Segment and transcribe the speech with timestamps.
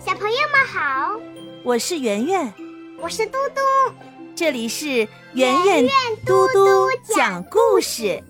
[0.00, 1.18] 小朋友们好，
[1.62, 2.52] 我是圆圆，
[3.00, 3.60] 我是嘟嘟，
[4.34, 5.86] 这里是圆圆
[6.26, 8.22] 嘟嘟讲故事。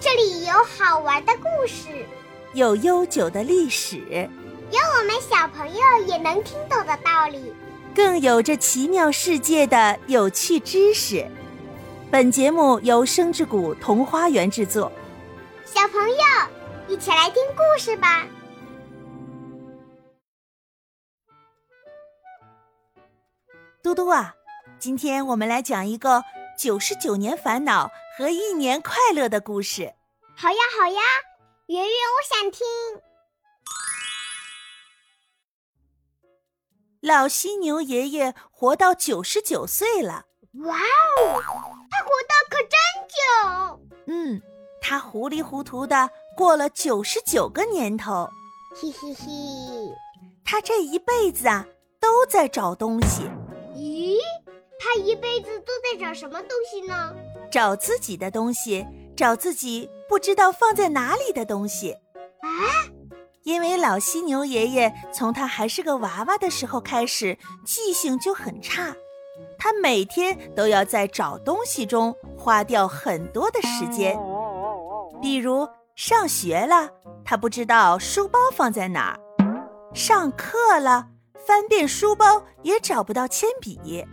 [0.00, 1.88] 这里有好玩的故事，
[2.54, 3.98] 有悠久的历史，
[4.70, 7.52] 有我们小朋友也能听懂的道理，
[7.94, 11.26] 更有着奇妙世界的有趣知识。
[12.10, 14.90] 本节目由生之谷童花园制作。
[15.66, 16.16] 小朋友，
[16.88, 18.24] 一起来听故事吧。
[23.88, 24.34] 嘟嘟啊，
[24.78, 26.22] 今天我们来讲一个
[26.58, 29.94] 九十九年烦恼和一年快乐的故事。
[30.36, 31.00] 好呀，好呀，
[31.68, 32.66] 圆圆，我想听。
[37.00, 40.26] 老犀牛爷爷活到九十九岁了。
[40.64, 41.42] 哇哦，
[41.90, 42.78] 他活得可真
[43.08, 43.80] 久。
[44.06, 44.42] 嗯，
[44.82, 48.28] 他糊里糊涂的过了九十九个年头。
[48.76, 49.26] 嘿嘿嘿，
[50.44, 51.64] 他这一辈子啊，
[51.98, 53.22] 都在找东西。
[54.78, 57.14] 他一辈子都在找什么东西呢？
[57.50, 61.92] 找自己的东西，找自己不知道放在哪里的东西。
[62.40, 62.48] 啊，
[63.42, 68.94] 因为老犀牛爷爷从他还是个娃娃的时候开始，记性就很差，
[69.58, 74.16] 他每天都要在找东西中花掉很多的时间。
[75.20, 76.90] 比如上学了，
[77.24, 79.18] 他不知道书包放在哪儿；
[79.92, 81.08] 上课了。
[81.46, 84.04] 翻遍书包也找不到铅笔，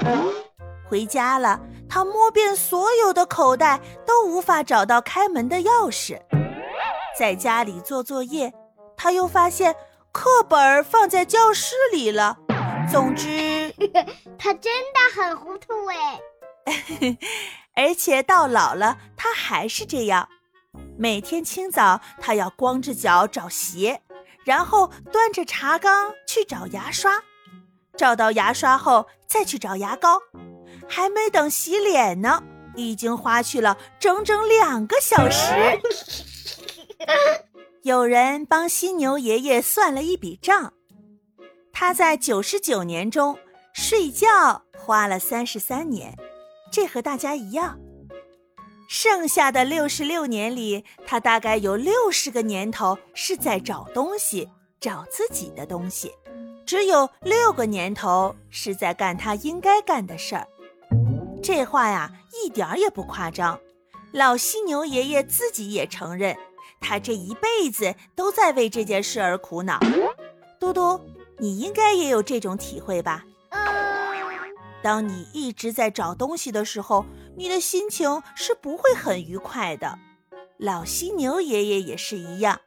[0.87, 6.21] 回家了，他摸遍所有的口袋都无法找到开门的钥匙。
[7.17, 8.53] 在家里做作业，
[8.97, 9.75] 他又发现
[10.11, 12.37] 课本放在教室里了。
[12.91, 13.73] 总之，
[14.37, 16.19] 他真的很糊涂哎。
[17.75, 20.29] 而且到老了，他还是这样。
[20.97, 24.01] 每天清早，他要光着脚找鞋。
[24.45, 27.23] 然后端着茶缸去找牙刷，
[27.97, 30.21] 找到牙刷后再去找牙膏，
[30.87, 32.43] 还没等洗脸呢，
[32.75, 35.53] 已经花去了整整两个小时。
[37.83, 40.73] 有人帮犀牛爷爷算了一笔账，
[41.71, 43.37] 他在九十九年中
[43.73, 46.17] 睡觉花了三十三年，
[46.71, 47.79] 这和大家一样。
[48.87, 56.09] 剩下的六十六年里，他大概有六十个年头是在找东西，找自己的东西；
[56.65, 60.47] 只有六个年头是在干他应该干的事儿。
[61.45, 62.11] 这话呀，
[62.43, 63.59] 一点儿也不夸张。
[64.11, 66.35] 老犀牛爷爷自己也承认，
[66.81, 69.79] 他这一辈子都在为这件事而苦恼。
[70.59, 70.99] 嘟嘟，
[71.37, 73.23] 你应该也有这种体会吧？
[74.81, 77.05] 当你一直在找东西的时候，
[77.37, 79.99] 你的心情是不会很愉快的。
[80.57, 82.59] 老犀牛爷爷也是一样，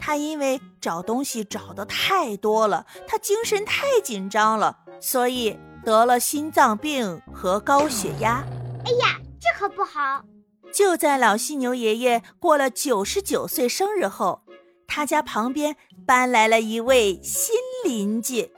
[0.00, 8.44] 他因为找东西找的太多了，他精神太紧张了，所以得了心脏病和高血压。
[8.84, 10.24] 哎呀，这可不好！
[10.72, 14.42] 就在老犀牛爷爷过了九十九岁生日后，
[14.86, 15.76] 他家旁边
[16.06, 17.54] 搬来了一位新
[17.84, 18.50] 邻居，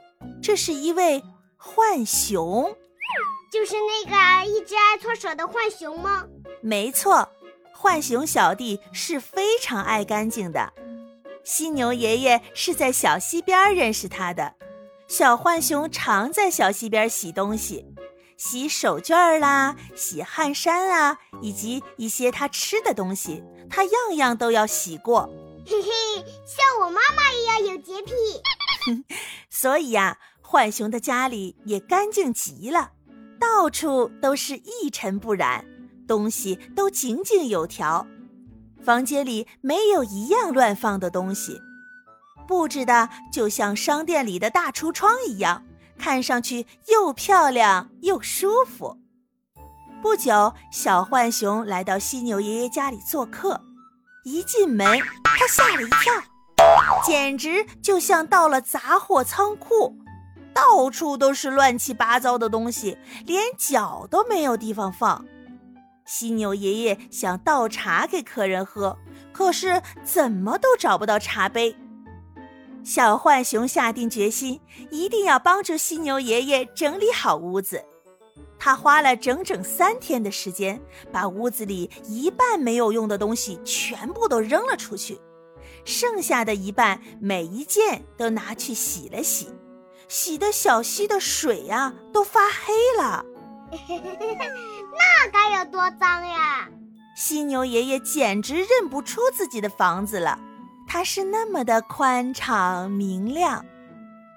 [0.42, 1.22] 这是一位
[1.56, 2.76] 浣熊。
[3.52, 6.24] 就是那个一直爱搓手的浣熊吗？
[6.60, 7.28] 没错，
[7.72, 10.72] 浣熊小弟是非常爱干净的。
[11.44, 14.54] 犀牛爷爷是在小溪边认识他的。
[15.06, 17.86] 小浣熊常在小溪边洗东西，
[18.36, 25.28] 洗手绢啦，洗汗衫啊，以及一些它吃的东西，它样样都要洗过。
[25.66, 25.90] 嘿嘿，
[26.46, 28.12] 像我妈妈一样有洁癖。
[29.50, 32.92] 所以呀，浣熊的家里也干净极了。
[33.38, 35.64] 到处都是一尘不染，
[36.08, 38.06] 东西都井井有条，
[38.82, 41.60] 房间里没有一样乱放的东西，
[42.46, 45.64] 布置的就像商店里的大橱窗一样，
[45.98, 48.98] 看上去又漂亮又舒服。
[50.02, 53.62] 不久，小浣熊来到犀牛爷爷家里做客，
[54.24, 56.12] 一进门，他吓了一跳，
[57.06, 59.96] 简直就像到了杂货仓库。
[60.52, 65.24] 到处都是乱七八糟的东西，连脚都没有地方放。
[66.04, 68.98] 犀牛爷爷想倒茶给客人喝，
[69.32, 71.74] 可是怎么都找不到茶杯。
[72.84, 74.60] 小浣熊下定决心，
[74.90, 77.82] 一定要帮助犀牛爷爷整理好屋子。
[78.58, 85.18] 他花了整整三天的时间，把屋子里一半没有用的东西全部都扔了出去，
[85.84, 89.48] 剩下的一半，每一件都拿去洗了洗。
[90.06, 93.24] 洗的小溪的水呀，都发黑了。
[93.72, 96.68] 那该有多脏呀！
[97.16, 100.38] 犀牛爷爷简直认不出自己的房子了，
[100.86, 103.64] 它是那么的宽敞明亮。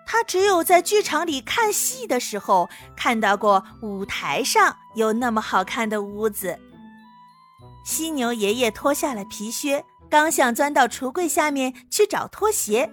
[0.09, 6.57] 他只有在剧场里看戏的时候看到过舞台上有那么好看的屋子。
[7.83, 12.89] 犀牛爷爷脱下了皮靴，刚想钻到橱柜下面去找拖鞋，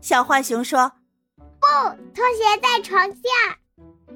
[0.00, 0.90] 小浣熊说
[1.38, 1.66] ：“不，
[2.12, 3.58] 拖鞋在床下。”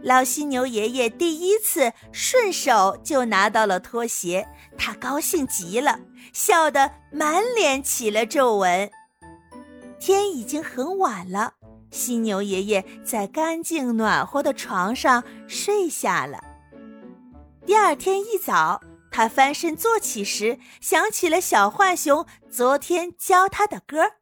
[0.03, 4.49] 老犀牛爷爷第一次顺手就拿到了拖鞋，
[4.79, 6.01] 他高兴极了，
[6.33, 8.91] 笑得满脸起了皱纹。
[9.99, 11.55] 天已经很晚了。
[11.91, 16.43] 犀牛爷爷在干净暖和的床上睡下了。
[17.67, 18.81] 第二天一早，
[19.11, 24.13] 他翻身坐起时，想起了小浣熊昨天教他的歌：“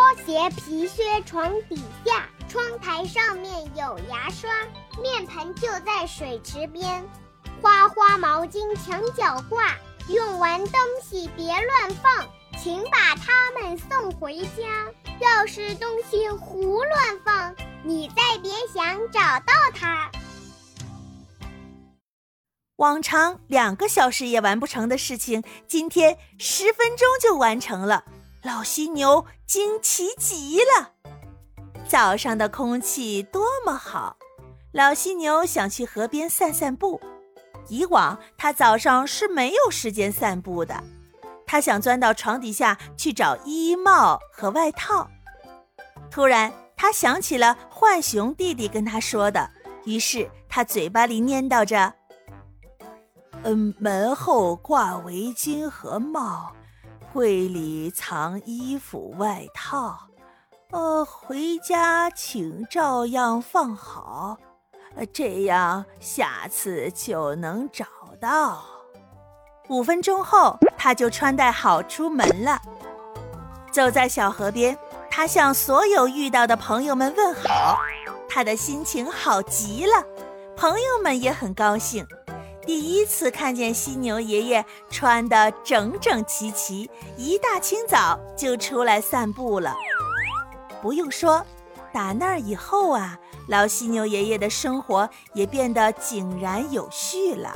[0.00, 1.76] 拖鞋、皮靴床底
[2.06, 4.50] 下，窗台上面有牙刷，
[4.98, 7.06] 面盆就在水池边，
[7.60, 9.76] 花花毛巾墙角挂。”
[10.08, 12.26] 用完东西别乱放，
[12.58, 14.90] 请把它们送回家。
[15.20, 17.54] 要是东西胡乱放，
[17.84, 20.10] 你再别想找到它。
[22.76, 28.02] 往常两个小时也完不成的事情，今天十分钟就完成了。
[28.42, 30.92] 老犀牛惊奇极了。
[31.86, 34.16] 早上的空气多么好，
[34.72, 37.00] 老犀牛想去河边散散步。
[37.68, 40.82] 以往他早上是没有时间散步的，
[41.46, 45.08] 他想钻到床底下去找衣帽和外套。
[46.10, 49.50] 突然，他想起了浣熊弟弟跟他说的，
[49.84, 51.92] 于是他嘴巴里念叨着
[53.44, 56.52] ：“嗯，门后挂围巾和帽，
[57.12, 59.98] 柜里藏衣服外套，
[60.70, 64.36] 呃，回家请照样放好。”
[64.96, 67.86] 呃这样下次就能找
[68.20, 68.64] 到。
[69.68, 72.60] 五分钟后，他就穿戴好出门了。
[73.70, 74.76] 走在小河边，
[75.08, 77.78] 他向所有遇到的朋友们问好，
[78.28, 80.04] 他的心情好极了。
[80.56, 82.04] 朋友们也很高兴，
[82.66, 89.76] 第一次看见犀牛爷爷穿得整整齐齐，一大清早就出来散步了。
[90.82, 91.44] 不用说，
[91.92, 93.18] 打那儿以后啊。
[93.48, 97.52] 老犀牛爷爷的生活也变得井然有序了，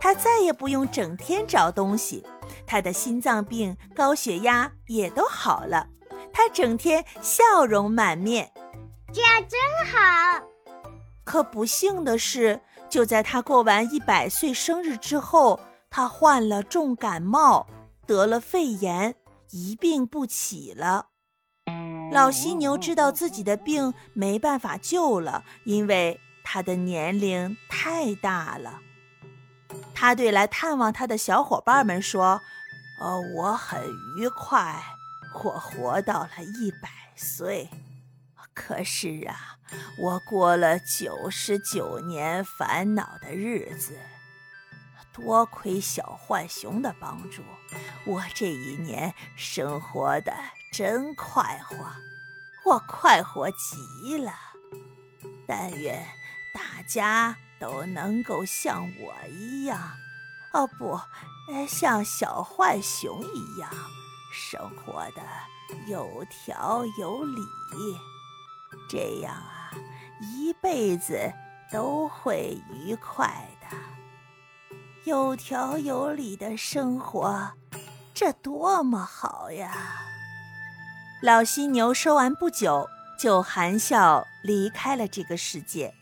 [0.00, 2.26] 他再也不用整天找东西，
[2.66, 5.86] 他的心脏病、高血压也都好了，
[6.32, 8.50] 他整天笑容满面，
[9.12, 9.60] 这样真
[9.92, 10.51] 好。
[11.32, 15.58] 可不幸的是，就在他过完一百岁生日之后，
[15.88, 17.66] 他患了重感冒，
[18.06, 19.14] 得了肺炎，
[19.48, 21.06] 一病不起了。
[22.12, 28.80] 老犀牛知道自己的病没办法救了，因为他的年龄太大了。
[29.94, 32.42] 他对来探望他的小伙伴们说
[33.00, 33.82] ：“呃，我很
[34.18, 34.78] 愉快，
[35.42, 37.70] 我活到了一百岁。
[38.52, 39.56] 可是啊，
[39.96, 43.98] 我过了九十九年烦恼的日子。
[45.12, 47.42] 多亏小浣熊的帮助，
[48.06, 50.32] 我这一年生活的。”
[50.72, 51.76] 真快活，
[52.64, 54.32] 我快活极了。
[55.46, 56.02] 但愿
[56.54, 59.78] 大家都能够像我一样，
[60.54, 60.98] 哦不，
[61.68, 63.70] 像小浣熊一样，
[64.32, 65.22] 生活的
[65.86, 67.42] 有条有理。
[68.88, 69.61] 这样啊，
[70.22, 71.32] 一辈子
[71.70, 73.26] 都会愉快
[73.60, 73.76] 的。
[75.04, 77.50] 有条有理的生活，
[78.14, 79.72] 这多么好呀！
[81.20, 82.88] 老犀牛说完不久，
[83.18, 85.92] 就含笑离开了这个世界。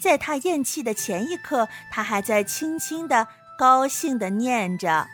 [0.00, 5.06] 在他咽气的前一刻，他还在轻轻的、高兴的念着：“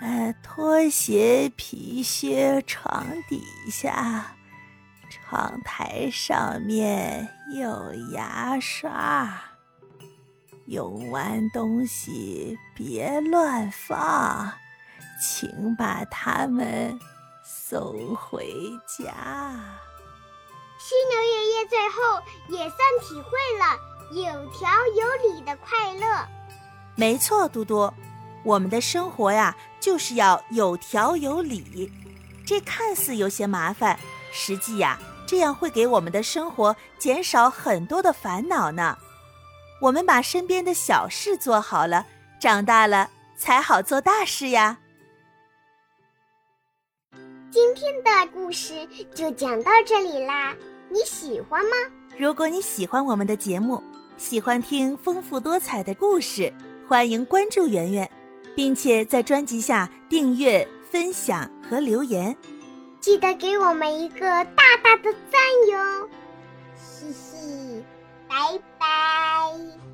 [0.00, 4.34] 呃，拖鞋、皮靴，床底下，
[5.10, 9.42] 窗台上面有牙刷。
[10.66, 14.50] 用完东西别乱放，
[15.20, 16.98] 请把它们。”
[17.42, 18.46] 送回
[18.86, 19.14] 家。
[20.78, 23.76] 犀牛爷爷最后也算体会了
[24.12, 26.26] 有条有理的快乐。
[26.96, 27.92] 没错，嘟嘟，
[28.42, 31.92] 我们的生活呀，就是要有条有理。
[32.44, 33.98] 这看似有些麻烦，
[34.32, 38.96] 实际呀，这样会给我们的生活减少很多的烦恼呢。
[39.80, 42.06] 我们把身边的小事做好了，
[42.40, 44.78] 长大了才好做大事呀。
[47.50, 50.54] 今天的故事就讲到这里啦，
[50.88, 51.70] 你喜欢吗？
[52.16, 53.82] 如果你喜欢我们的节目，
[54.16, 56.52] 喜欢听丰富多彩的故事，
[56.86, 58.08] 欢迎关注圆圆，
[58.54, 62.36] 并且在专辑下订阅、分享和留言。
[63.00, 65.40] 记得给我们一个大大的赞
[65.70, 66.08] 哟。
[66.76, 67.82] 嘻嘻
[68.28, 69.89] 拜拜。